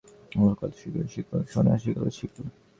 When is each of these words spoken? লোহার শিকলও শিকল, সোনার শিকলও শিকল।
লোহার 0.31 0.71
শিকলও 0.79 1.07
শিকল, 1.13 1.39
সোনার 1.51 1.79
শিকলও 1.83 2.11
শিকল। 2.17 2.45